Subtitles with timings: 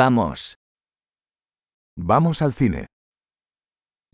[0.00, 0.54] Vamos.
[1.96, 2.86] Vamos al cine.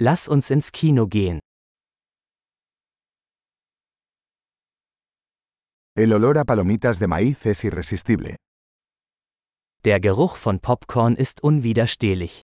[0.01, 1.41] Lass uns ins Kino gehen.
[5.95, 8.37] El olor a palomitas de maíz es irresistible.
[9.85, 12.41] Der Geruch von Popcorn ist unwiderstehlich.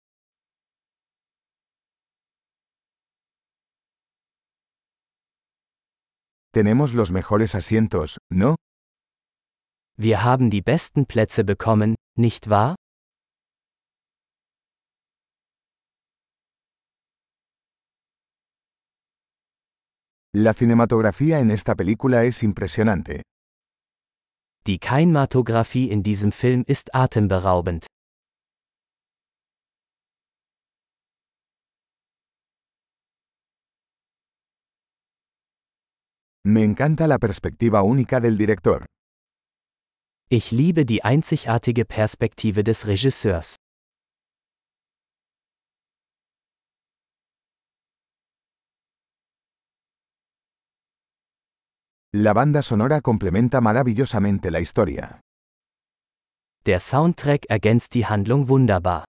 [6.51, 8.55] Tenemos los mejores asientos, ¿no?
[9.97, 12.75] Wir haben die besten Plätze bekommen, nicht wahr?
[20.35, 23.23] La cinematografía en esta película es impresionante.
[24.67, 27.87] Die Kinematographie in diesem Film ist atemberaubend.
[36.45, 38.85] Me encanta la perspectiva única del director.
[40.29, 43.55] Ich liebe die einzigartige Perspektive des Regisseurs.
[52.11, 55.21] La banda sonora complementa maravillosamente la historia.
[56.65, 59.05] Der Soundtrack ergänzt die Handlung wunderbar.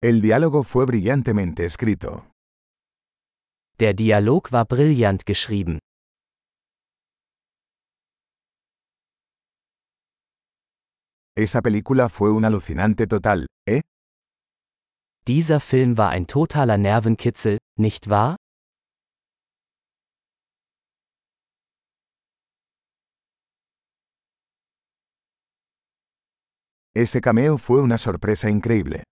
[0.00, 2.30] El diálogo fue brillantemente escrito.
[3.78, 5.80] Der Dialog war brillant geschrieben.
[11.36, 13.82] Esa película fue un alucinante total, ¿eh?
[15.28, 18.36] Dieser Film war ein totaler Nervenkitzel, nicht wahr?
[26.96, 29.02] Ese cameo fue una sorpresa increíble.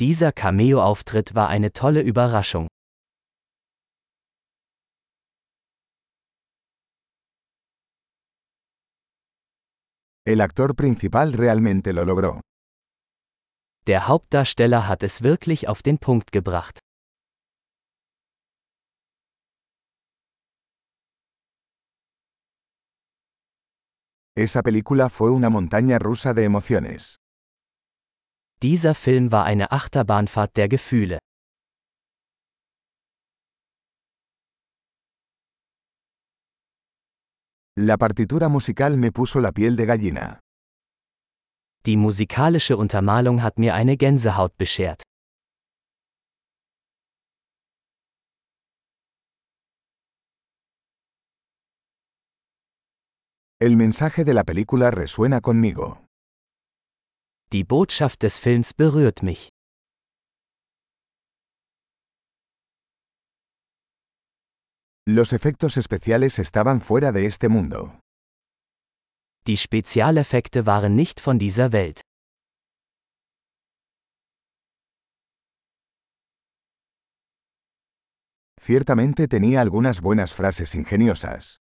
[0.00, 2.66] Dieser Cameo-Auftritt war eine tolle Überraschung.
[10.24, 12.40] El actor principal realmente lo logró.
[13.90, 16.78] Der Hauptdarsteller hat es wirklich auf den Punkt gebracht.
[24.36, 27.16] Esa película fue una montaña rusa de emociones.
[28.62, 31.18] Dieser Film war eine Achterbahnfahrt der Gefühle.
[37.76, 40.38] La partitura musical me puso la piel de gallina.
[41.86, 45.02] Die musikalische Untermalung hat mir eine Gänsehaut beschert.
[53.58, 56.04] El mensaje de la película resuena conmigo.
[57.52, 59.48] Die Botschaft des Films berührt mich.
[65.06, 67.98] Los efectos especiales estaban fuera de este mundo.
[69.46, 72.02] Die Spezialeffekte waren nicht von dieser Welt.
[78.60, 81.56] Ciertamente tenía algunas buenas frases ingeniosas.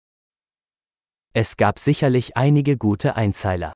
[1.35, 3.73] Es gab sicherlich einige gute Einzeiler.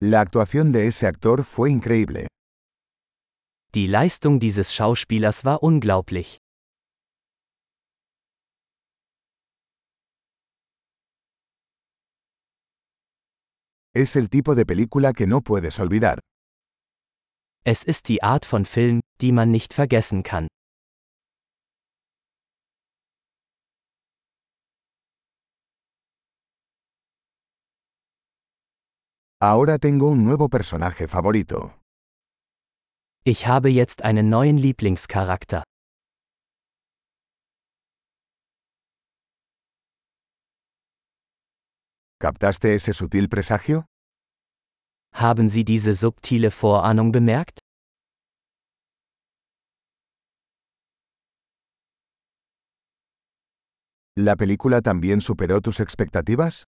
[0.00, 2.26] La actuación de ese actor fue increíble.
[3.74, 6.38] Die Leistung dieses Schauspielers war unglaublich.
[13.96, 16.18] Es el tipo de película que no puedes olvidar.
[17.64, 20.48] Es ist die Art von Film, die man nicht vergessen kann.
[29.40, 31.74] Ahora tengo un nuevo personaje favorito.
[33.24, 35.62] Ich habe jetzt einen neuen Lieblingscharakter.
[42.28, 43.84] ¿Captaste ese sutil presagio?
[45.12, 47.58] Haben Sie diese subtile Vorahnung bemerkt?
[54.16, 56.64] ¿La película también superó tus expectativas?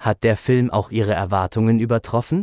[0.00, 2.42] Hat der Film auch Ihre Erwartungen übertroffen?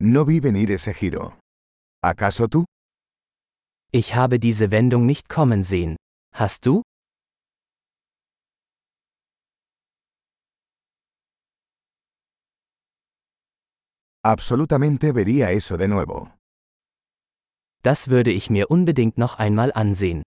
[0.00, 1.40] No vi venir ese giro.
[2.04, 2.66] ¿Acaso tú?
[3.90, 5.96] Ich habe diese Wendung nicht kommen sehen.
[6.34, 6.82] Hast du?
[14.24, 16.30] Absolutamente vería eso de nuevo.
[17.82, 20.22] Das würde ich mir unbedingt noch einmal ansehen.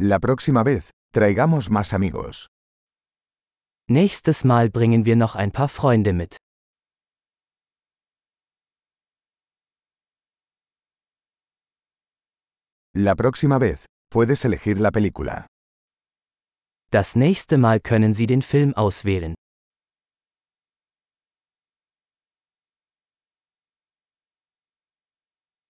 [0.00, 2.48] La próxima vez, Traigamos más amigos.
[3.88, 6.36] Nächstes Mal bringen wir noch ein paar Freunde mit.
[12.98, 15.46] La próxima vez, puedes elegir la película.
[16.90, 19.34] Das nächste Mal können Sie den Film auswählen.